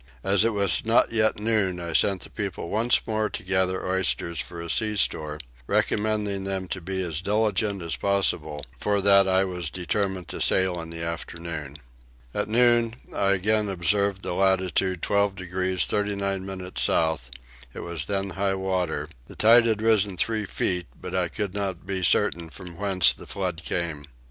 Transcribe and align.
As 0.23 0.43
it 0.43 0.49
was 0.53 0.83
not 0.83 1.11
yet 1.11 1.37
noon 1.39 1.79
I 1.79 1.93
sent 1.93 2.23
the 2.23 2.31
people 2.31 2.69
once 2.71 2.99
more 3.05 3.29
to 3.29 3.43
gather 3.43 3.87
oysters 3.87 4.39
for 4.41 4.59
a 4.59 4.67
sea 4.67 4.95
store, 4.95 5.39
recommending 5.67 6.43
to 6.43 6.49
them 6.49 6.67
to 6.69 6.81
be 6.81 7.03
as 7.03 7.21
diligent 7.21 7.83
as 7.83 7.97
possible 7.97 8.65
for 8.79 8.99
that 8.99 9.27
I 9.27 9.45
was 9.45 9.69
determined 9.69 10.27
to 10.29 10.41
sail 10.41 10.81
in 10.81 10.89
the 10.89 11.03
afternoon. 11.03 11.77
At 12.33 12.49
noon 12.49 12.95
I 13.15 13.33
again 13.33 13.69
observed 13.69 14.23
the 14.23 14.33
latitude 14.33 15.03
12 15.03 15.35
degrees 15.35 15.85
39 15.85 16.47
minutes 16.47 16.81
south; 16.81 17.29
it 17.71 17.81
was 17.81 18.05
then 18.05 18.31
high 18.31 18.55
water, 18.55 19.07
the 19.27 19.35
tide 19.35 19.67
had 19.67 19.83
risen 19.83 20.17
three 20.17 20.45
feet, 20.45 20.87
but 20.99 21.13
I 21.13 21.27
could 21.27 21.53
not 21.53 21.85
be 21.85 22.01
certain 22.03 22.49
from 22.49 22.75
whence 22.75 23.13
the 23.13 23.27
flood 23.27 23.57
came. 23.57 24.07